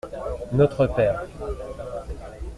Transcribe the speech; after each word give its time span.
Notre 0.51 0.87
père. 0.87 1.27